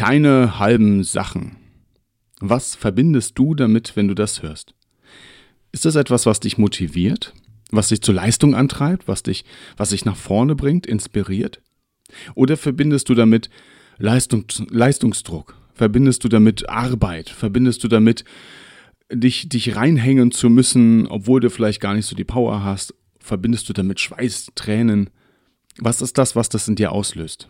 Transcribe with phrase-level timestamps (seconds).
[0.00, 1.56] Keine halben Sachen.
[2.40, 4.72] Was verbindest du damit, wenn du das hörst?
[5.72, 7.34] Ist das etwas, was dich motiviert,
[7.70, 9.44] was dich zur Leistung antreibt, was dich,
[9.76, 11.60] was dich nach vorne bringt, inspiriert?
[12.34, 13.50] Oder verbindest du damit
[13.98, 15.54] Leistungs Leistungsdruck?
[15.74, 17.28] Verbindest du damit Arbeit?
[17.28, 18.24] Verbindest du damit
[19.12, 22.94] dich, dich reinhängen zu müssen, obwohl du vielleicht gar nicht so die Power hast?
[23.18, 25.10] Verbindest du damit Schweiß, Tränen?
[25.76, 27.48] Was ist das, was das in dir auslöst?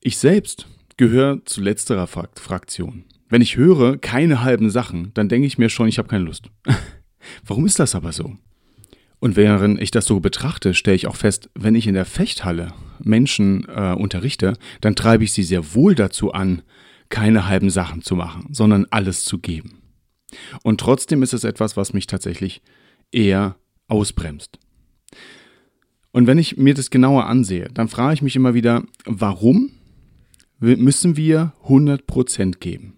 [0.00, 3.04] Ich selbst gehöre zu letzterer Fraktion.
[3.28, 6.50] Wenn ich höre keine halben Sachen, dann denke ich mir schon, ich habe keine Lust.
[7.44, 8.36] Warum ist das aber so?
[9.18, 12.72] Und während ich das so betrachte, stelle ich auch fest, wenn ich in der Fechthalle
[13.00, 16.62] Menschen äh, unterrichte, dann treibe ich sie sehr wohl dazu an,
[17.08, 19.82] keine halben Sachen zu machen, sondern alles zu geben.
[20.62, 22.62] Und trotzdem ist es etwas, was mich tatsächlich
[23.12, 23.56] eher
[23.88, 24.58] ausbremst.
[26.12, 29.70] Und wenn ich mir das genauer ansehe, dann frage ich mich immer wieder, warum
[30.58, 32.96] müssen wir 100% geben.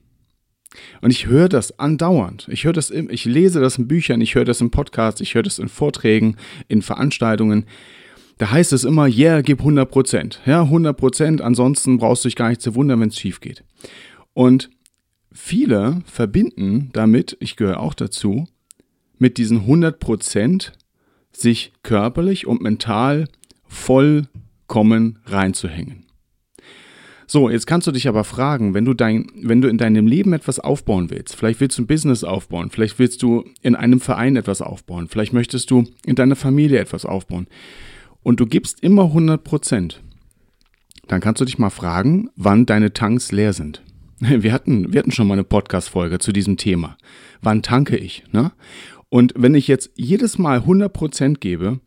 [1.00, 2.46] Und ich höre das andauernd.
[2.50, 5.42] Ich höre das, ich lese das in Büchern, ich höre das in Podcasts, ich höre
[5.42, 6.36] das in Vorträgen,
[6.68, 7.64] in Veranstaltungen.
[8.36, 12.62] Da heißt es immer, yeah, gib 100% Ja, 100% ansonsten brauchst du dich gar nicht
[12.62, 13.64] zu wundern, wenn es schief geht.
[14.32, 14.70] Und
[15.32, 18.46] viele verbinden damit, ich gehöre auch dazu,
[19.18, 20.72] mit diesen 100%
[21.32, 23.26] sich körperlich und mental
[23.66, 26.07] vollkommen reinzuhängen.
[27.30, 30.32] So, jetzt kannst du dich aber fragen, wenn du dein, wenn du in deinem Leben
[30.32, 34.34] etwas aufbauen willst, vielleicht willst du ein Business aufbauen, vielleicht willst du in einem Verein
[34.36, 37.46] etwas aufbauen, vielleicht möchtest du in deiner Familie etwas aufbauen
[38.22, 40.00] und du gibst immer 100 Prozent,
[41.06, 43.82] dann kannst du dich mal fragen, wann deine Tanks leer sind.
[44.20, 46.96] Wir hatten, wir hatten schon mal eine Podcast-Folge zu diesem Thema.
[47.40, 48.24] Wann tanke ich?
[48.32, 48.50] Ne?
[49.10, 51.78] Und wenn ich jetzt jedes Mal 100 Prozent gebe,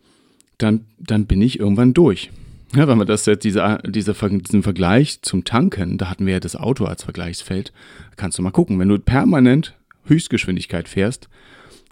[0.58, 2.32] dann, dann bin ich irgendwann durch.
[2.74, 6.40] Ja, wenn wir das jetzt, diese, diese, diesen Vergleich zum Tanken, da hatten wir ja
[6.40, 7.74] das Auto als Vergleichsfeld,
[8.16, 8.80] kannst du mal gucken.
[8.80, 11.28] Wenn du permanent Höchstgeschwindigkeit fährst,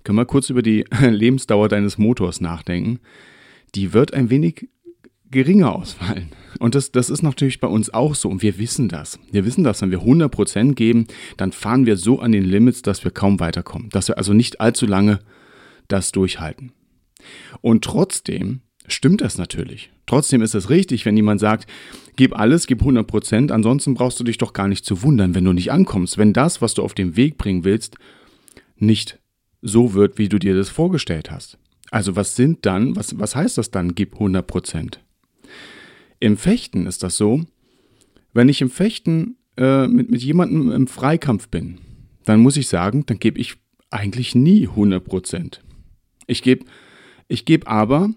[0.05, 2.99] können wir kurz über die Lebensdauer deines Motors nachdenken.
[3.75, 4.69] Die wird ein wenig
[5.29, 6.31] geringer ausfallen.
[6.59, 8.29] Und das, das ist natürlich bei uns auch so.
[8.29, 9.19] Und wir wissen das.
[9.31, 13.03] Wir wissen das, wenn wir 100% geben, dann fahren wir so an den Limits, dass
[13.03, 13.89] wir kaum weiterkommen.
[13.89, 15.19] Dass wir also nicht allzu lange
[15.89, 16.71] das durchhalten.
[17.61, 18.61] Und trotzdem
[18.93, 19.91] stimmt das natürlich.
[20.05, 21.69] Trotzdem ist es richtig, wenn jemand sagt,
[22.15, 25.45] gib alles, gib 100 Prozent, ansonsten brauchst du dich doch gar nicht zu wundern, wenn
[25.45, 27.95] du nicht ankommst, wenn das, was du auf den Weg bringen willst,
[28.77, 29.19] nicht
[29.61, 31.57] so wird, wie du dir das vorgestellt hast.
[31.91, 34.99] Also was sind dann, was, was heißt das dann, gib 100 Prozent?
[36.19, 37.43] Im Fechten ist das so,
[38.33, 41.79] wenn ich im Fechten äh, mit, mit jemandem im Freikampf bin,
[42.25, 43.55] dann muss ich sagen, dann gebe ich
[43.89, 45.61] eigentlich nie 100 Prozent.
[46.27, 46.65] Ich gebe
[47.27, 48.09] ich geb aber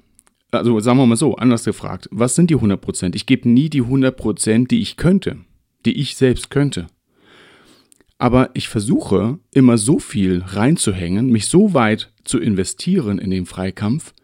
[0.52, 3.14] also sagen wir mal so, anders gefragt, was sind die 100%?
[3.14, 5.38] Ich gebe nie die 100%, die ich könnte,
[5.84, 6.86] die ich selbst könnte.
[8.18, 14.14] Aber ich versuche immer so viel reinzuhängen, mich so weit zu investieren in den Freikampf,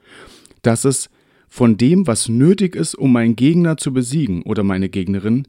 [0.62, 1.10] dass es
[1.48, 5.48] von dem, was nötig ist, um meinen Gegner zu besiegen oder meine Gegnerin,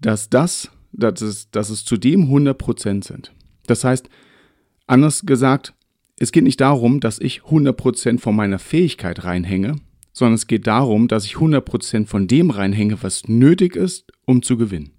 [0.00, 3.32] dass das, dass es, dass es zu dem 100% sind.
[3.66, 4.08] Das heißt,
[4.86, 5.74] anders gesagt,
[6.18, 9.76] es geht nicht darum, dass ich 100% von meiner Fähigkeit reinhänge,
[10.12, 14.56] sondern es geht darum, dass ich 100% von dem reinhänge, was nötig ist, um zu
[14.56, 14.92] gewinnen.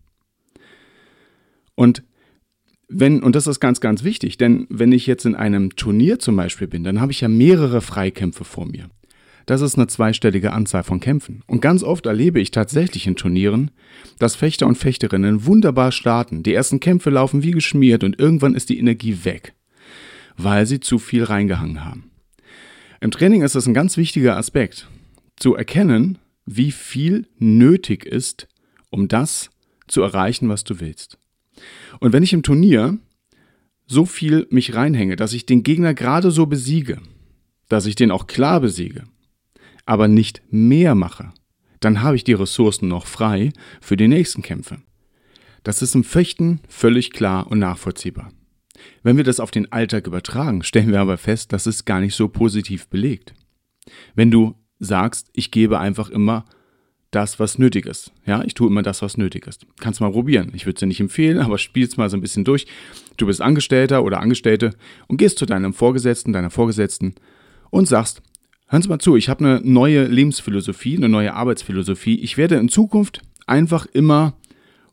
[1.75, 2.03] Und
[2.87, 6.35] wenn, und das ist ganz, ganz wichtig, denn wenn ich jetzt in einem Turnier zum
[6.35, 8.89] Beispiel bin, dann habe ich ja mehrere Freikämpfe vor mir.
[9.47, 11.41] Das ist eine zweistellige Anzahl von Kämpfen.
[11.47, 13.71] Und ganz oft erlebe ich tatsächlich in Turnieren,
[14.19, 16.43] dass Fechter und Fechterinnen wunderbar starten.
[16.43, 19.53] Die ersten Kämpfe laufen wie geschmiert und irgendwann ist die Energie weg
[20.37, 22.11] weil sie zu viel reingehangen haben.
[23.01, 24.87] Im Training ist das ein ganz wichtiger Aspekt,
[25.35, 28.47] zu erkennen, wie viel nötig ist,
[28.89, 29.49] um das
[29.87, 31.17] zu erreichen, was du willst.
[31.99, 32.97] Und wenn ich im Turnier
[33.85, 36.99] so viel mich reinhänge, dass ich den Gegner gerade so besiege,
[37.69, 39.03] dass ich den auch klar besiege,
[39.85, 41.31] aber nicht mehr mache,
[41.79, 43.51] dann habe ich die Ressourcen noch frei
[43.81, 44.79] für die nächsten Kämpfe.
[45.63, 48.31] Das ist im Fechten völlig klar und nachvollziehbar.
[49.03, 52.15] Wenn wir das auf den Alltag übertragen, stellen wir aber fest, dass es gar nicht
[52.15, 53.33] so positiv belegt.
[54.15, 56.45] Wenn du sagst, ich gebe einfach immer
[57.11, 58.11] das, was nötig ist.
[58.25, 59.65] Ja, ich tue immer das, was nötig ist.
[59.79, 60.51] Kannst mal probieren.
[60.53, 62.67] Ich würde es dir nicht empfehlen, aber spiel's mal so ein bisschen durch.
[63.17, 64.71] Du bist Angestellter oder Angestellte
[65.07, 67.15] und gehst zu deinem Vorgesetzten, deiner Vorgesetzten
[67.69, 68.21] und sagst,
[68.67, 72.19] hören Sie mal zu, ich habe eine neue Lebensphilosophie, eine neue Arbeitsphilosophie.
[72.19, 74.33] Ich werde in Zukunft einfach immer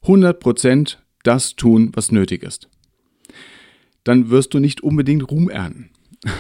[0.05, 2.69] 100% das tun, was nötig ist.
[4.05, 5.91] Dann wirst du nicht unbedingt Ruhm ernten.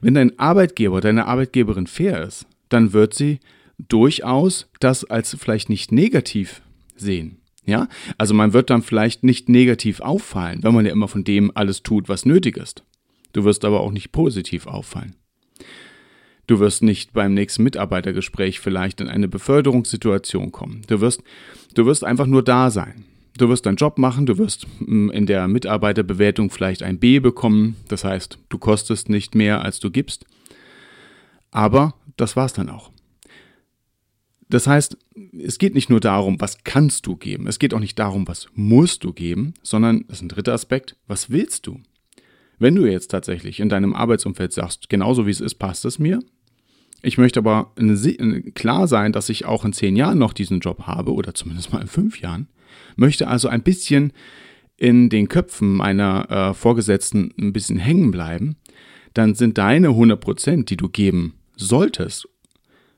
[0.00, 3.40] Wenn dein Arbeitgeber, deine Arbeitgeberin fair ist, dann wird sie
[3.88, 6.62] durchaus das als vielleicht nicht negativ
[6.96, 7.38] sehen.
[7.64, 7.88] Ja,
[8.18, 11.82] also man wird dann vielleicht nicht negativ auffallen, wenn man ja immer von dem alles
[11.82, 12.84] tut, was nötig ist.
[13.32, 15.14] Du wirst aber auch nicht positiv auffallen.
[16.48, 20.82] Du wirst nicht beim nächsten Mitarbeitergespräch vielleicht in eine Beförderungssituation kommen.
[20.88, 21.22] Du wirst,
[21.74, 23.04] du wirst einfach nur da sein.
[23.38, 27.76] Du wirst deinen Job machen, du wirst mm, in der Mitarbeiterbewertung vielleicht ein B bekommen,
[27.88, 30.26] das heißt, du kostest nicht mehr, als du gibst.
[31.50, 32.90] Aber das war's dann auch.
[34.48, 34.98] Das heißt,
[35.38, 38.48] es geht nicht nur darum, was kannst du geben, es geht auch nicht darum, was
[38.54, 41.80] musst du geben, sondern, das ist ein dritter Aspekt, was willst du?
[42.58, 46.20] Wenn du jetzt tatsächlich in deinem Arbeitsumfeld sagst, genauso wie es ist, passt es mir,
[47.00, 47.72] ich möchte aber
[48.54, 51.80] klar sein, dass ich auch in zehn Jahren noch diesen Job habe oder zumindest mal
[51.80, 52.46] in fünf Jahren,
[52.96, 54.12] möchte also ein bisschen
[54.76, 58.56] in den Köpfen meiner äh, Vorgesetzten ein bisschen hängen bleiben,
[59.14, 62.28] dann sind deine 100%, die du geben solltest,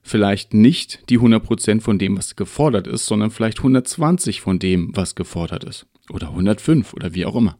[0.02, 5.14] vielleicht nicht die 100% von dem, was gefordert ist, sondern vielleicht 120 von dem, was
[5.14, 5.86] gefordert ist.
[6.10, 7.58] Oder 105 oder wie auch immer.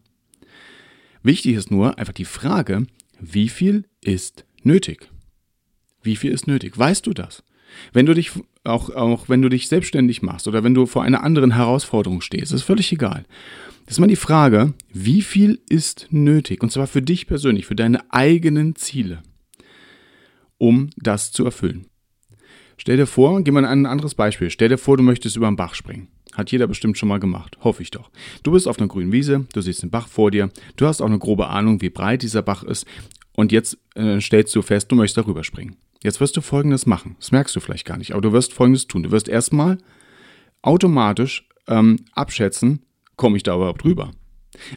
[1.22, 2.87] Wichtig ist nur einfach die Frage,
[3.19, 5.08] wie viel ist nötig?
[6.02, 6.78] Wie viel ist nötig?
[6.78, 7.43] Weißt du das?
[7.93, 8.32] Wenn du dich
[8.65, 12.53] auch, auch wenn du dich selbstständig machst oder wenn du vor einer anderen Herausforderung stehst,
[12.53, 13.25] ist völlig egal.
[13.87, 16.62] Das ist mal die Frage, wie viel ist nötig?
[16.62, 19.23] Und zwar für dich persönlich, für deine eigenen Ziele,
[20.56, 21.87] um das zu erfüllen.
[22.79, 24.50] Stell dir vor, geh mal ein anderes Beispiel.
[24.50, 26.09] Stell dir vor, du möchtest über einen Bach springen.
[26.32, 28.11] Hat jeder bestimmt schon mal gemacht, hoffe ich doch.
[28.43, 31.06] Du bist auf einer grünen Wiese, du siehst den Bach vor dir, du hast auch
[31.06, 32.87] eine grobe Ahnung, wie breit dieser Bach ist
[33.37, 35.77] und jetzt äh, stellst du fest, du möchtest darüber springen.
[36.05, 37.17] Jetzt wirst du Folgendes machen.
[37.19, 39.03] Das merkst du vielleicht gar nicht, aber du wirst Folgendes tun.
[39.03, 39.79] Du wirst erstmal
[40.61, 42.83] automatisch ähm, abschätzen,
[43.17, 44.12] komme ich da überhaupt rüber?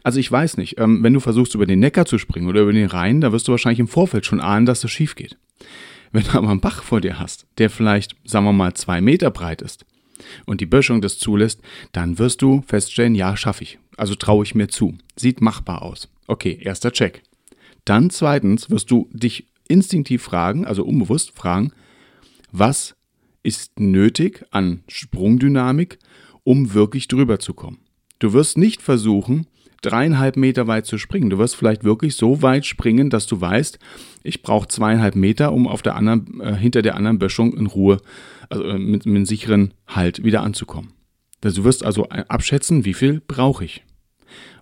[0.04, 2.72] Also ich weiß nicht, ähm, wenn du versuchst, über den Neckar zu springen oder über
[2.72, 5.38] den Rhein, da wirst du wahrscheinlich im Vorfeld schon ahnen, dass das schief geht.
[6.14, 9.30] Wenn du aber einen Bach vor dir hast, der vielleicht, sagen wir mal, zwei Meter
[9.30, 9.86] breit ist
[10.46, 13.80] und die Böschung das zulässt, dann wirst du feststellen, ja, schaffe ich.
[13.98, 14.98] Also traue ich mir zu.
[15.18, 16.08] Sieht machbar aus.
[16.28, 17.22] Okay, erster Check.
[17.84, 21.72] Dann zweitens wirst du dich instinktiv fragen, also unbewusst fragen,
[22.52, 22.96] was
[23.44, 26.00] ist nötig an Sprungdynamik,
[26.44, 27.80] um wirklich drüber zu kommen.
[28.20, 29.48] Du wirst nicht versuchen,
[29.82, 31.30] dreieinhalb Meter weit zu springen.
[31.30, 33.80] Du wirst vielleicht wirklich so weit springen, dass du weißt,
[34.24, 38.02] ich brauche zweieinhalb Meter, um auf der anderen, äh, hinter der anderen Böschung in Ruhe,
[38.50, 40.94] also äh, mit, mit einem sicheren Halt wieder anzukommen.
[41.44, 43.84] Also du wirst also abschätzen, wie viel brauche ich.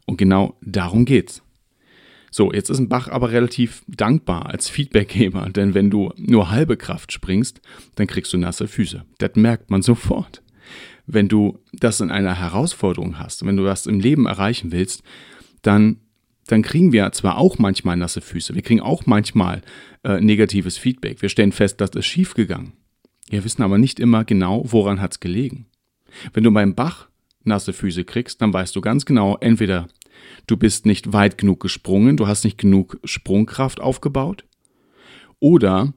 [0.06, 1.42] Und genau darum geht's.
[2.38, 6.76] So, jetzt ist ein Bach aber relativ dankbar als Feedbackgeber, denn wenn du nur halbe
[6.76, 7.62] Kraft springst,
[7.96, 9.06] dann kriegst du nasse Füße.
[9.20, 10.44] Das merkt man sofort.
[11.08, 15.02] Wenn du das in einer Herausforderung hast, wenn du das im Leben erreichen willst,
[15.62, 16.02] dann,
[16.48, 19.62] dann kriegen wir zwar auch manchmal nasse Füße, wir kriegen auch manchmal
[20.04, 21.22] äh, negatives Feedback.
[21.22, 22.74] Wir stellen fest, das ist schiefgegangen.
[23.30, 25.68] Wir wissen aber nicht immer genau, woran hat es gelegen.
[26.34, 27.08] Wenn du beim Bach
[27.46, 29.88] nasse Füße kriegst, dann weißt du ganz genau, entweder
[30.48, 34.46] du bist nicht weit genug gesprungen, du hast nicht genug Sprungkraft aufgebaut.
[35.40, 35.94] Oder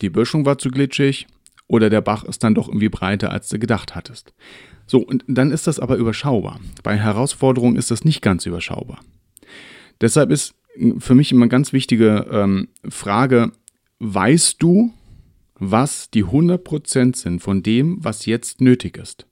[0.00, 1.26] die Böschung war zu glitschig
[1.66, 4.32] oder der Bach ist dann doch irgendwie breiter, als du gedacht hattest.
[4.86, 6.60] So, und dann ist das aber überschaubar.
[6.82, 9.00] Bei Herausforderungen ist das nicht ganz überschaubar.
[10.00, 10.54] Deshalb ist
[10.98, 13.52] für mich immer eine ganz wichtige ähm, Frage,
[13.98, 14.92] weißt du,
[15.58, 19.26] was die 100% sind von dem, was jetzt nötig ist?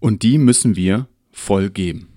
[0.00, 2.08] Und die müssen wir voll geben.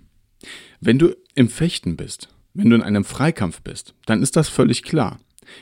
[0.79, 4.83] Wenn du im Fechten bist, wenn du in einem Freikampf bist, dann ist das völlig
[4.83, 5.19] klar.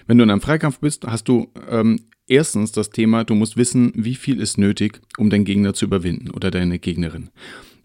[0.08, 3.92] Wenn du in einem Freikampf bist, hast du ähm, erstens das Thema, du musst wissen,
[3.96, 7.30] wie viel ist nötig, um deinen Gegner zu überwinden oder deine Gegnerin.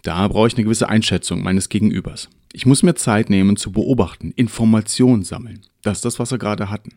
[0.02, 2.28] Da brauche ich eine gewisse Einschätzung meines Gegenübers.
[2.52, 5.62] Ich muss mir Zeit nehmen zu beobachten, Informationen sammeln.
[5.82, 6.90] Das ist das, was wir gerade hatten.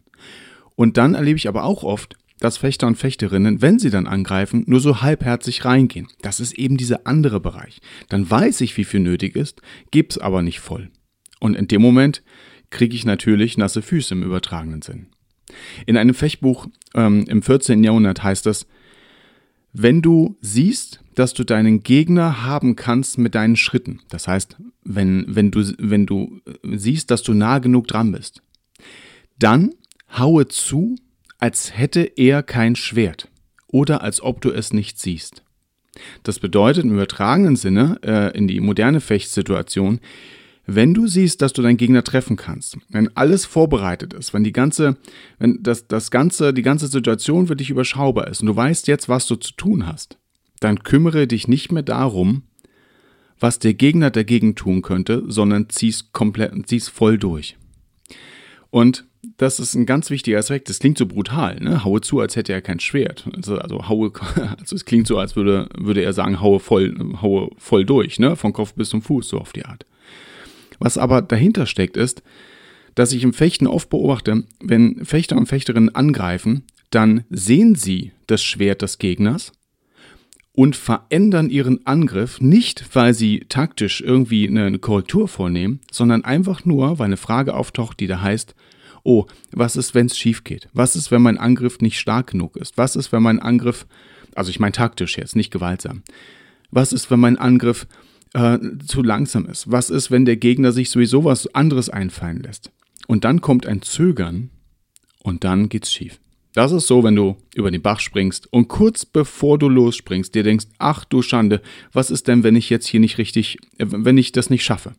[0.76, 4.64] Und dann erlebe ich aber auch oft, dass Fechter und Fechterinnen, wenn sie dann angreifen,
[4.68, 6.08] nur so halbherzig reingehen.
[6.22, 7.80] Das ist eben dieser andere Bereich.
[8.10, 10.90] Dann weiß ich, wie viel nötig ist, gib's aber nicht voll.
[11.40, 12.24] Und in dem Moment
[12.70, 15.08] kriege ich natürlich nasse Füße im übertragenen Sinn.
[15.86, 17.84] In einem Fechtbuch ähm, im 14.
[17.84, 18.68] Jahrhundert heißt es,
[19.74, 25.26] wenn du siehst, dass du deinen Gegner haben kannst mit deinen Schritten, das heißt, wenn,
[25.28, 28.42] wenn, du, wenn du siehst, dass du nah genug dran bist,
[29.40, 29.72] dann
[30.18, 30.96] haue zu
[31.38, 33.30] als hätte er kein Schwert
[33.68, 35.44] oder als ob du es nicht siehst.
[36.24, 40.00] Das bedeutet im übertragenen Sinne äh, in die moderne Fechtsituation,
[40.70, 44.52] wenn du siehst, dass du deinen Gegner treffen kannst, wenn alles vorbereitet ist, wenn die
[44.52, 44.98] ganze,
[45.40, 49.08] wenn das, das ganze, die ganze Situation für dich überschaubar ist und du weißt jetzt,
[49.08, 50.18] was du zu tun hast,
[50.60, 52.44] dann kümmere dich nicht mehr darum,
[53.40, 57.56] was der Gegner dagegen tun könnte, sondern zieh's komplett, zieh's voll durch.
[58.70, 59.06] Und
[59.38, 60.70] das ist ein ganz wichtiger Aspekt.
[60.70, 61.84] Das klingt so brutal, ne?
[61.84, 63.28] Haue zu, als hätte er kein Schwert.
[63.36, 64.12] Also, also haue,
[64.60, 68.36] also es klingt so, als würde, würde er sagen, haue voll, haue voll durch, ne?
[68.36, 69.86] Von Kopf bis zum Fuß, so auf die Art.
[70.80, 72.24] Was aber dahinter steckt, ist,
[72.96, 78.44] dass ich im Fechten oft beobachte, wenn Fechter und Fechterinnen angreifen, dann sehen sie das
[78.44, 79.52] Schwert des Gegners
[80.54, 86.98] und verändern ihren Angriff nicht, weil sie taktisch irgendwie eine Korrektur vornehmen, sondern einfach nur,
[86.98, 88.56] weil eine Frage auftaucht, die da heißt,
[89.04, 90.70] oh, was ist, wenn es schief geht?
[90.74, 92.78] Was ist, wenn mein Angriff nicht stark genug ist?
[92.78, 93.86] Was ist, wenn mein Angriff,
[94.36, 96.04] also ich meine taktisch jetzt, nicht gewaltsam.
[96.72, 97.88] Was ist, wenn mein Angriff
[98.34, 99.72] äh, zu langsam ist?
[99.72, 102.72] Was ist, wenn der Gegner sich sowieso was anderes einfallen lässt?
[103.08, 104.50] Und dann kommt ein Zögern
[105.24, 106.20] und dann geht's schief.
[106.54, 110.42] Das ist so, wenn du über den Bach springst und kurz bevor du losspringst, dir
[110.42, 111.62] denkst, ach du Schande,
[111.94, 114.96] was ist denn, wenn ich jetzt hier nicht richtig, äh, wenn ich das nicht schaffe?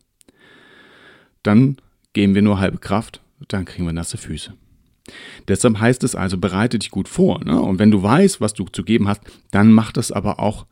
[1.43, 1.77] Dann
[2.13, 4.53] geben wir nur halbe Kraft, dann kriegen wir nasse Füße.
[5.47, 7.43] Deshalb heißt es also, bereite dich gut vor.
[7.43, 7.59] Ne?
[7.59, 10.67] Und wenn du weißt, was du zu geben hast, dann mach das aber auch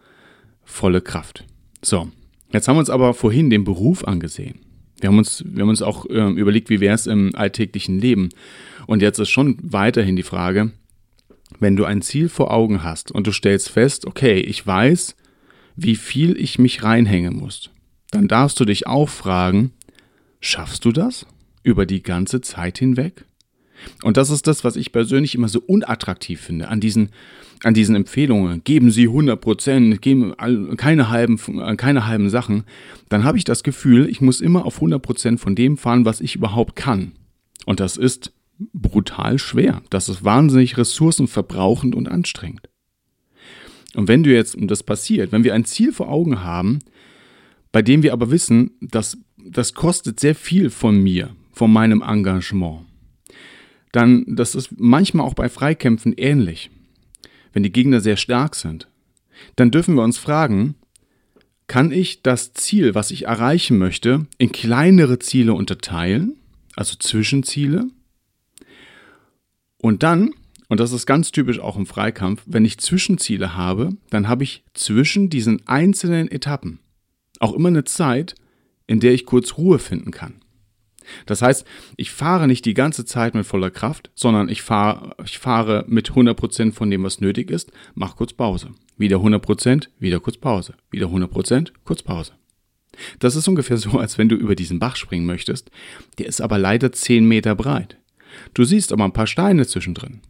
[0.63, 1.45] volle Kraft.
[1.81, 2.11] So,
[2.51, 4.59] Jetzt haben wir uns aber vorhin den Beruf angesehen.
[4.99, 8.29] Wir haben uns, wir haben uns auch äh, überlegt, wie wäre es im alltäglichen Leben.
[8.87, 10.71] Und jetzt ist schon weiterhin die Frage,
[11.59, 15.15] wenn du ein Ziel vor Augen hast und du stellst fest, okay, ich weiß,
[15.75, 17.69] wie viel ich mich reinhängen muss,
[18.11, 19.71] dann darfst du dich auch fragen,
[20.39, 21.25] schaffst du das
[21.67, 23.25] über die ganze Zeit hinweg?
[24.01, 27.09] Und das ist das, was ich persönlich immer so unattraktiv finde an diesen,
[27.63, 28.63] an diesen Empfehlungen.
[28.63, 30.35] Geben Sie 100 Prozent, geben
[30.77, 31.37] keine halben,
[31.77, 32.63] keine halben Sachen.
[33.09, 36.21] Dann habe ich das Gefühl, ich muss immer auf 100 Prozent von dem fahren, was
[36.21, 37.11] ich überhaupt kann.
[37.65, 38.31] Und das ist
[38.73, 39.83] brutal schwer.
[39.91, 42.69] Das ist wahnsinnig ressourcenverbrauchend und anstrengend.
[43.93, 46.79] Und wenn du jetzt, und das passiert, wenn wir ein Ziel vor Augen haben,
[47.71, 52.85] bei dem wir aber wissen, dass das kostet sehr viel von mir, von meinem Engagement,
[53.91, 56.69] dann, das ist manchmal auch bei Freikämpfen ähnlich,
[57.51, 58.87] wenn die Gegner sehr stark sind,
[59.55, 60.75] dann dürfen wir uns fragen,
[61.65, 66.37] kann ich das Ziel, was ich erreichen möchte, in kleinere Ziele unterteilen,
[66.75, 67.87] also Zwischenziele?
[69.79, 70.33] Und dann,
[70.69, 74.63] und das ist ganz typisch auch im Freikampf, wenn ich Zwischenziele habe, dann habe ich
[74.75, 76.79] zwischen diesen einzelnen Etappen
[77.39, 78.35] auch immer eine Zeit,
[78.85, 80.35] in der ich kurz Ruhe finden kann.
[81.25, 85.39] Das heißt, ich fahre nicht die ganze Zeit mit voller Kraft, sondern ich fahre, ich
[85.39, 88.71] fahre mit 100% von dem, was nötig ist, mach kurz Pause.
[88.97, 90.75] Wieder 100%, wieder kurz Pause.
[90.91, 92.33] Wieder 100%, kurz Pause.
[93.19, 95.69] Das ist ungefähr so, als wenn du über diesen Bach springen möchtest.
[96.17, 97.97] Der ist aber leider 10 Meter breit.
[98.53, 100.21] Du siehst aber ein paar Steine zwischendrin.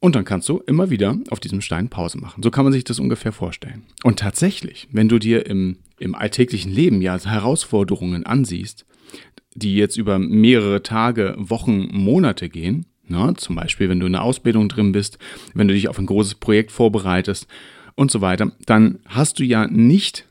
[0.00, 2.42] Und dann kannst du immer wieder auf diesem Stein Pause machen.
[2.42, 3.84] So kann man sich das ungefähr vorstellen.
[4.02, 8.84] Und tatsächlich, wenn du dir im, im alltäglichen Leben ja Herausforderungen ansiehst,
[9.54, 14.22] die jetzt über mehrere Tage, Wochen, Monate gehen, na, zum Beispiel wenn du in der
[14.22, 15.18] Ausbildung drin bist,
[15.54, 17.46] wenn du dich auf ein großes Projekt vorbereitest
[17.94, 20.26] und so weiter, dann hast du ja nicht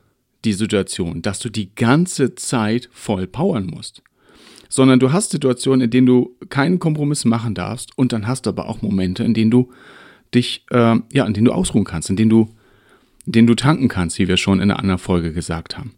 [0.45, 4.01] die Situation, dass du die ganze Zeit voll powern musst,
[4.69, 8.49] sondern du hast Situationen, in denen du keinen Kompromiss machen darfst und dann hast du
[8.49, 9.71] aber auch Momente, in denen du
[10.33, 12.49] dich, äh, ja, in denen du ausruhen kannst, in denen du,
[13.25, 15.93] in denen du tanken kannst, wie wir schon in einer anderen Folge gesagt haben.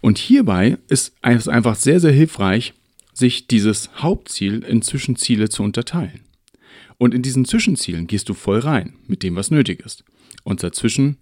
[0.00, 2.74] Und hierbei ist es einfach sehr, sehr hilfreich,
[3.14, 6.20] sich dieses Hauptziel in Zwischenziele zu unterteilen.
[6.98, 10.04] Und in diesen Zwischenzielen gehst du voll rein mit dem, was nötig ist.
[10.44, 11.18] Und dazwischen,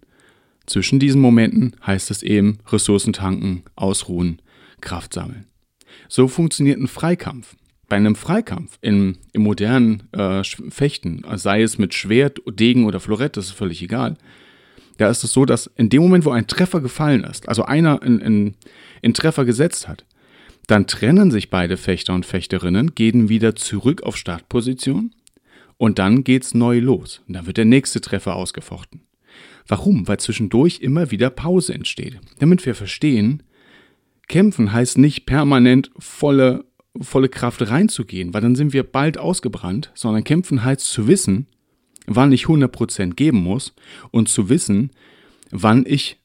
[0.66, 4.40] zwischen diesen Momenten heißt es eben Ressourcen tanken, ausruhen,
[4.80, 5.46] Kraft sammeln.
[6.08, 7.56] So funktioniert ein Freikampf.
[7.88, 13.36] Bei einem Freikampf im, im modernen äh, Fechten, sei es mit Schwert, Degen oder Florett,
[13.36, 14.16] das ist völlig egal,
[15.00, 18.02] da ist es so, dass in dem Moment, wo ein Treffer gefallen ist, also einer
[18.02, 18.54] in,
[19.14, 20.04] Treffer gesetzt hat,
[20.66, 25.14] dann trennen sich beide Fechter und Fechterinnen, gehen wieder zurück auf Startposition
[25.78, 27.22] und dann geht's neu los.
[27.26, 29.00] Und dann wird der nächste Treffer ausgefochten.
[29.66, 30.06] Warum?
[30.06, 32.20] Weil zwischendurch immer wieder Pause entsteht.
[32.38, 33.42] Damit wir verstehen,
[34.28, 36.66] kämpfen heißt nicht permanent volle,
[37.00, 41.46] volle Kraft reinzugehen, weil dann sind wir bald ausgebrannt, sondern kämpfen heißt zu wissen,
[42.06, 43.74] wann ich 100% geben muss
[44.10, 44.90] und zu wissen,
[45.50, 46.18] wann ich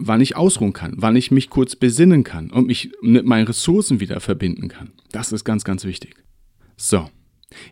[0.00, 3.98] wann ich ausruhen kann, wann ich mich kurz besinnen kann und mich mit meinen Ressourcen
[3.98, 4.92] wieder verbinden kann.
[5.10, 6.14] Das ist ganz, ganz wichtig.
[6.76, 7.10] So,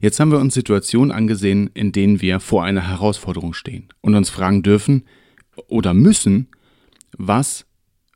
[0.01, 4.29] jetzt haben wir uns Situationen angesehen, in denen wir vor einer Herausforderung stehen und uns
[4.29, 5.05] fragen dürfen,
[5.69, 6.49] oder müssen,
[7.17, 7.67] was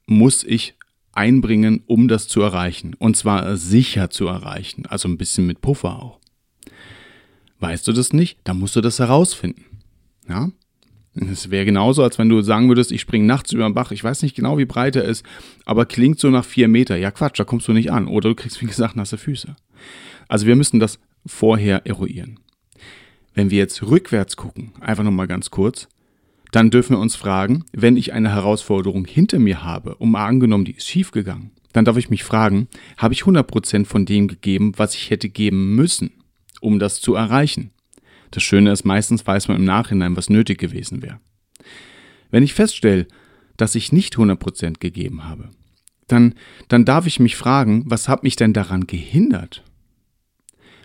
[0.07, 0.75] muss ich
[1.13, 2.95] einbringen, um das zu erreichen.
[2.95, 6.20] Und zwar sicher zu erreichen, also ein bisschen mit Puffer auch.
[7.61, 8.39] Weißt du das nicht?
[8.45, 9.65] Dann musst du das herausfinden.
[10.29, 10.51] Ja?
[11.15, 13.91] Es wäre genauso, als wenn du sagen würdest, ich springe nachts über den Bach.
[13.91, 15.25] Ich weiß nicht genau, wie breit er ist,
[15.65, 16.97] aber klingt so nach vier Meter.
[16.97, 18.07] Ja, Quatsch, da kommst du nicht an.
[18.09, 19.57] Oder du kriegst, wie gesagt, nasse Füße.
[20.29, 22.39] Also wir müssen das vorher eruieren.
[23.35, 25.89] Wenn wir jetzt rückwärts gucken, einfach nochmal ganz kurz,
[26.53, 30.77] dann dürfen wir uns fragen, wenn ich eine Herausforderung hinter mir habe, um angenommen, die
[30.77, 35.11] ist schiefgegangen, dann darf ich mich fragen, habe ich 100% von dem gegeben, was ich
[35.11, 36.11] hätte geben müssen,
[36.61, 37.71] um das zu erreichen?
[38.31, 41.21] Das Schöne ist, meistens weiß man im Nachhinein, was nötig gewesen wäre.
[42.31, 43.07] Wenn ich feststelle,
[43.57, 45.51] dass ich nicht 100% gegeben habe,
[46.07, 46.35] dann,
[46.69, 49.65] dann darf ich mich fragen, was hat mich denn daran gehindert,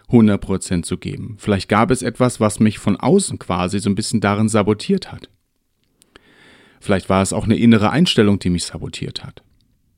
[0.09, 1.35] 100% zu geben?
[1.39, 5.29] Vielleicht gab es etwas, was mich von außen quasi so ein bisschen darin sabotiert hat.
[6.79, 9.41] Vielleicht war es auch eine innere Einstellung, die mich sabotiert hat.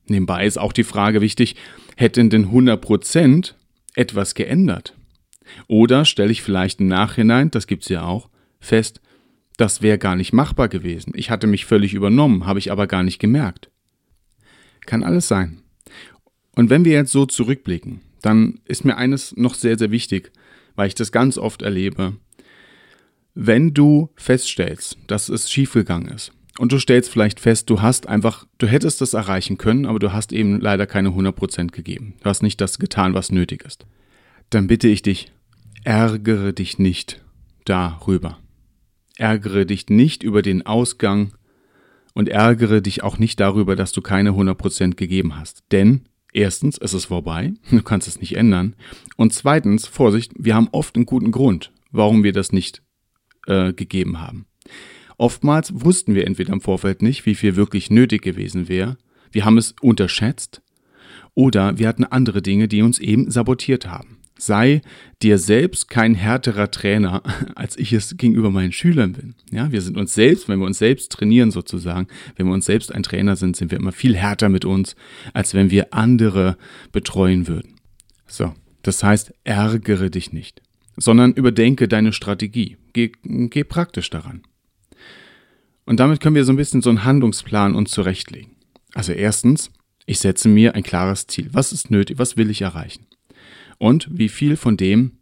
[0.07, 1.55] Nebenbei ist auch die Frage wichtig,
[1.97, 3.53] hätten denn 100%
[3.95, 4.93] etwas geändert?
[5.67, 9.01] Oder stelle ich vielleicht im Nachhinein, das gibt es ja auch, fest,
[9.57, 11.13] das wäre gar nicht machbar gewesen.
[11.15, 13.69] Ich hatte mich völlig übernommen, habe ich aber gar nicht gemerkt.
[14.85, 15.61] Kann alles sein.
[16.55, 20.31] Und wenn wir jetzt so zurückblicken, dann ist mir eines noch sehr, sehr wichtig,
[20.75, 22.13] weil ich das ganz oft erlebe.
[23.33, 28.47] Wenn du feststellst, dass es schiefgegangen ist und du stellst vielleicht fest, du hast einfach,
[28.57, 32.15] du hättest das erreichen können, aber du hast eben leider keine 100% gegeben.
[32.21, 33.85] Du hast nicht das getan, was nötig ist.
[34.49, 35.31] Dann bitte ich dich,
[35.83, 37.23] ärgere dich nicht
[37.65, 38.37] darüber.
[39.17, 41.33] Ärgere dich nicht über den Ausgang
[42.13, 45.63] und ärgere dich auch nicht darüber, dass du keine 100% gegeben hast.
[45.71, 48.75] Denn erstens, es ist vorbei, du kannst es nicht ändern.
[49.15, 52.83] Und zweitens, Vorsicht, wir haben oft einen guten Grund, warum wir das nicht
[53.47, 54.45] äh, gegeben haben.
[55.17, 58.97] Oftmals wussten wir entweder im Vorfeld nicht, wie viel wirklich nötig gewesen wäre,
[59.31, 60.61] wir haben es unterschätzt,
[61.33, 64.17] oder wir hatten andere Dinge, die uns eben sabotiert haben.
[64.37, 64.81] Sei
[65.21, 67.23] dir selbst kein härterer Trainer,
[67.55, 69.35] als ich es gegenüber meinen Schülern bin.
[69.51, 72.93] Ja, wir sind uns selbst, wenn wir uns selbst trainieren sozusagen, wenn wir uns selbst
[72.93, 74.95] ein Trainer sind, sind wir immer viel härter mit uns,
[75.33, 76.57] als wenn wir andere
[76.91, 77.75] betreuen würden.
[78.27, 80.61] So, das heißt, ärgere dich nicht,
[80.95, 82.77] sondern überdenke deine Strategie.
[82.93, 84.43] Geh, geh praktisch daran.
[85.85, 88.51] Und damit können wir so ein bisschen so einen Handlungsplan uns zurechtlegen.
[88.93, 89.71] Also erstens,
[90.05, 91.49] ich setze mir ein klares Ziel.
[91.53, 92.19] Was ist nötig?
[92.19, 93.07] Was will ich erreichen?
[93.77, 95.13] Und wie viel von dem,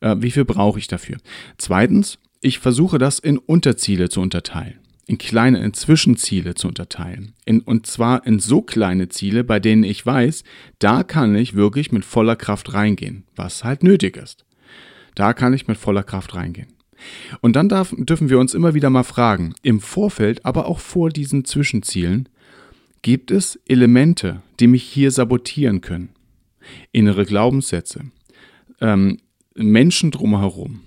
[0.00, 1.18] äh, wie viel brauche ich dafür.
[1.58, 7.34] Zweitens, ich versuche das in Unterziele zu unterteilen, in kleine, in Zwischenziele zu unterteilen.
[7.44, 10.42] In, und zwar in so kleine Ziele, bei denen ich weiß,
[10.78, 14.44] da kann ich wirklich mit voller Kraft reingehen, was halt nötig ist.
[15.14, 16.68] Da kann ich mit voller Kraft reingehen.
[17.40, 21.10] Und dann darf, dürfen wir uns immer wieder mal fragen, im Vorfeld, aber auch vor
[21.10, 22.28] diesen Zwischenzielen,
[23.02, 26.10] gibt es Elemente, die mich hier sabotieren können?
[26.92, 28.04] Innere Glaubenssätze,
[28.80, 29.18] ähm,
[29.54, 30.80] Menschen drumherum,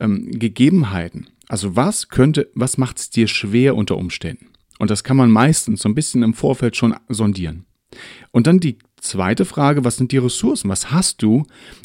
[0.00, 1.28] ähm, Gegebenheiten.
[1.48, 4.48] Also was könnte, was macht es dir schwer unter Umständen?
[4.78, 7.66] Und das kann man meistens so ein bisschen im Vorfeld schon sondieren.
[8.30, 10.70] Und dann die zweite Frage, was sind die Ressourcen?
[10.70, 11.44] Was hast du,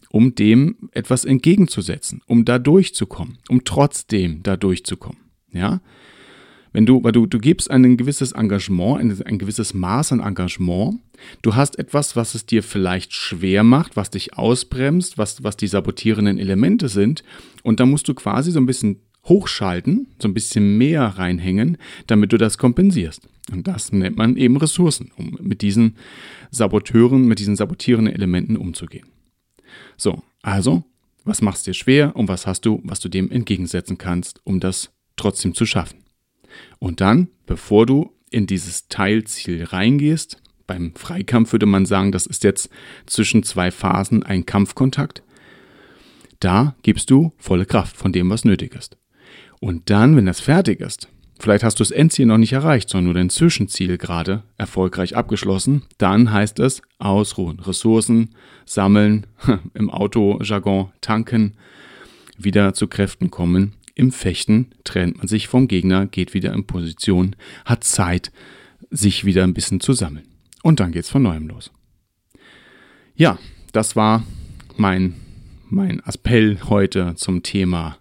[0.10, 5.20] um dem etwas entgegenzusetzen, um da durchzukommen, um trotzdem da durchzukommen?
[5.52, 5.82] Ja?
[6.78, 11.00] Wenn du, weil du, du gibst ein gewisses Engagement, ein, ein gewisses Maß an Engagement,
[11.42, 15.66] du hast etwas, was es dir vielleicht schwer macht, was dich ausbremst, was, was die
[15.66, 17.24] sabotierenden Elemente sind,
[17.64, 22.32] und da musst du quasi so ein bisschen hochschalten, so ein bisschen mehr reinhängen, damit
[22.32, 23.28] du das kompensierst.
[23.52, 25.96] Und das nennt man eben Ressourcen, um mit diesen
[26.52, 29.08] Saboteuren, mit diesen sabotierenden Elementen umzugehen.
[29.96, 30.84] So, also,
[31.24, 34.92] was machst dir schwer und was hast du, was du dem entgegensetzen kannst, um das
[35.16, 36.04] trotzdem zu schaffen?
[36.80, 42.44] Und dann, bevor du in dieses Teilziel reingehst, beim Freikampf würde man sagen, das ist
[42.44, 42.70] jetzt
[43.06, 45.24] zwischen zwei Phasen ein Kampfkontakt.
[46.40, 48.98] Da gibst du volle Kraft von dem, was nötig ist.
[49.60, 51.08] Und dann, wenn das fertig ist,
[51.40, 55.84] vielleicht hast du das Endziel noch nicht erreicht, sondern nur dein Zwischenziel gerade erfolgreich abgeschlossen,
[55.98, 59.26] dann heißt es ausruhen, Ressourcen sammeln,
[59.74, 61.54] im Autojargon tanken,
[62.38, 67.36] wieder zu Kräften kommen im Fechten trennt man sich vom Gegner, geht wieder in Position,
[67.66, 68.32] hat Zeit,
[68.92, 70.28] sich wieder ein bisschen zu sammeln.
[70.62, 71.72] Und dann geht's von neuem los.
[73.16, 73.40] Ja,
[73.72, 74.24] das war
[74.76, 75.16] mein,
[75.68, 77.98] mein Appell heute zum Thema,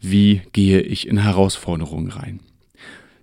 [0.00, 2.40] wie gehe ich in Herausforderungen rein.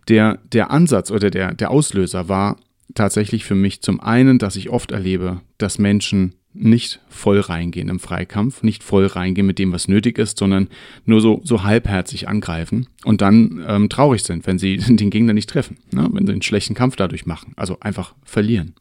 [0.10, 2.58] Der, der Ansatz oder der, der Auslöser war
[2.93, 8.00] tatsächlich für mich zum einen, dass ich oft erlebe, dass Menschen nicht voll reingehen im
[8.00, 10.68] Freikampf, nicht voll reingehen mit dem, was nötig ist, sondern
[11.06, 15.50] nur so, so halbherzig angreifen und dann ähm, traurig sind, wenn sie den Gegner nicht
[15.50, 16.08] treffen, ne?
[16.12, 18.76] wenn sie einen schlechten Kampf dadurch machen, also einfach verlieren.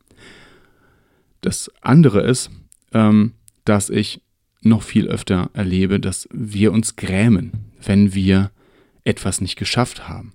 [1.41, 2.51] Das andere ist,
[2.93, 3.33] ähm,
[3.65, 4.21] dass ich
[4.63, 8.53] noch viel öfter erlebe, dass wir uns grämen, wenn wir
[9.05, 10.35] etwas nicht geschafft haben.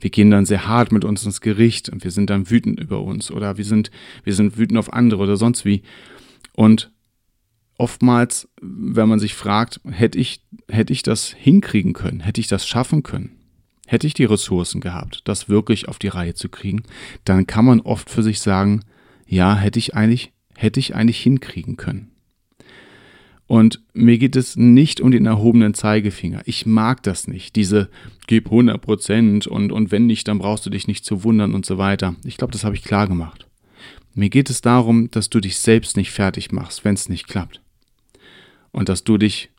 [0.00, 3.02] Wir gehen dann sehr hart mit uns ins Gericht und wir sind dann wütend über
[3.02, 3.90] uns oder wir sind,
[4.24, 5.82] wir sind wütend auf andere oder sonst wie.
[6.60, 6.90] Und
[7.78, 12.68] oftmals, wenn man sich fragt, hätte ich, hätte ich das hinkriegen können, hätte ich das
[12.68, 13.30] schaffen können,
[13.86, 16.82] hätte ich die Ressourcen gehabt, das wirklich auf die Reihe zu kriegen,
[17.24, 18.82] dann kann man oft für sich sagen,
[19.26, 22.10] ja, hätte ich eigentlich, hätte ich eigentlich hinkriegen können.
[23.46, 26.42] Und mir geht es nicht um den erhobenen Zeigefinger.
[26.44, 27.56] Ich mag das nicht.
[27.56, 27.88] Diese
[28.26, 31.64] gib 100 Prozent und, und wenn nicht, dann brauchst du dich nicht zu wundern und
[31.64, 32.16] so weiter.
[32.22, 33.49] Ich glaube, das habe ich klar gemacht.
[34.14, 37.60] Mir geht es darum, dass du dich selbst nicht fertig machst, wenn es nicht klappt.
[38.72, 39.50] Und dass du dich,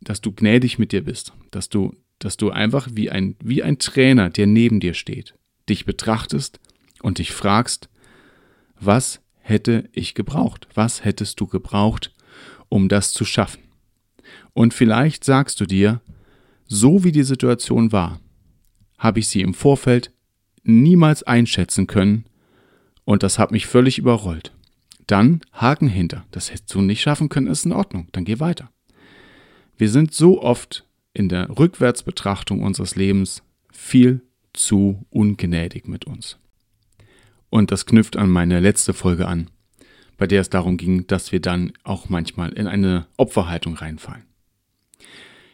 [0.00, 3.78] dass du gnädig mit dir bist, dass du, dass du einfach wie ein, wie ein
[3.78, 5.34] Trainer, der neben dir steht,
[5.68, 6.60] dich betrachtest
[7.02, 7.88] und dich fragst,
[8.78, 10.68] was hätte ich gebraucht?
[10.74, 12.14] Was hättest du gebraucht,
[12.68, 13.62] um das zu schaffen?
[14.52, 16.00] Und vielleicht sagst du dir,
[16.66, 18.20] so wie die Situation war,
[18.98, 20.12] habe ich sie im Vorfeld
[20.62, 22.24] niemals einschätzen können
[23.04, 24.52] und das hat mich völlig überrollt.
[25.06, 26.24] Dann Haken hinter.
[26.30, 28.08] Das hättest du nicht schaffen können, ist in Ordnung.
[28.12, 28.70] Dann geh weiter.
[29.76, 36.38] Wir sind so oft in der Rückwärtsbetrachtung unseres Lebens viel zu ungnädig mit uns.
[37.48, 39.50] Und das knüpft an meine letzte Folge an,
[40.16, 44.29] bei der es darum ging, dass wir dann auch manchmal in eine Opferhaltung reinfallen.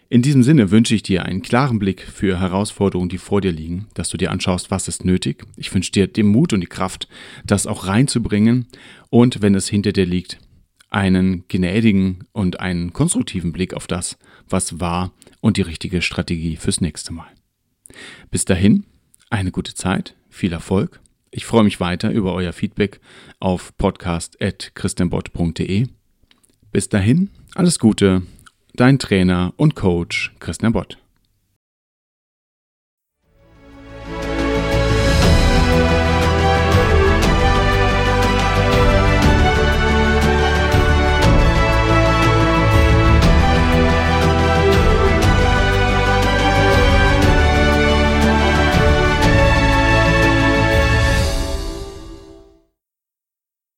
[0.08, 3.88] In diesem Sinne wünsche ich dir einen klaren Blick für Herausforderungen, die vor dir liegen,
[3.94, 5.44] dass du dir anschaust, was ist nötig.
[5.56, 7.08] Ich wünsche dir den Mut und die Kraft,
[7.44, 8.68] das auch reinzubringen
[9.10, 10.38] und wenn es hinter dir liegt,
[10.90, 14.16] einen gnädigen und einen konstruktiven Blick auf das,
[14.48, 17.26] was war und die richtige Strategie fürs nächste Mal.
[18.30, 18.84] Bis dahin,
[19.28, 21.00] eine gute Zeit, viel Erfolg.
[21.32, 23.00] Ich freue mich weiter über euer Feedback
[23.40, 25.88] auf podcast.christianbott.de.
[26.70, 28.22] Bis dahin, alles Gute
[28.76, 30.98] dein Trainer und Coach Christian Bott.